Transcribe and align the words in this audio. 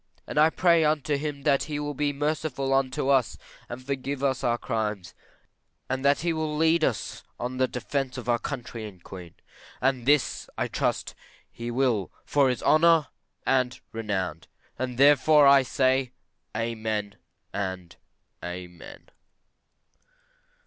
And 0.25 0.39
I 0.39 0.49
pray 0.49 0.83
unto 0.83 1.15
him 1.15 1.43
that 1.43 1.65
he 1.65 1.77
will 1.79 1.93
be 1.93 2.11
merciful 2.11 2.73
unto 2.73 3.09
us, 3.09 3.37
and 3.69 3.85
forgive 3.85 4.23
us 4.23 4.43
our 4.43 4.57
crimes; 4.57 5.13
and 5.87 6.03
that 6.03 6.21
he 6.21 6.33
will 6.33 6.57
lead 6.57 6.83
us 6.83 7.21
on 7.39 7.51
to 7.51 7.57
the 7.59 7.67
defence 7.67 8.17
of 8.17 8.27
our 8.27 8.39
country 8.39 8.87
and 8.87 9.03
Queen. 9.03 9.35
And 9.79 10.07
this 10.07 10.49
I 10.57 10.67
trust 10.69 11.13
he 11.51 11.69
will 11.69 12.11
for 12.25 12.49
his 12.49 12.63
honour 12.63 13.09
and 13.45 13.79
renown; 13.91 14.41
and 14.79 14.97
therefore 14.97 15.45
I 15.45 15.61
say, 15.61 16.13
Amen, 16.57 17.17
and 17.53 17.95
Amen. 18.43 19.09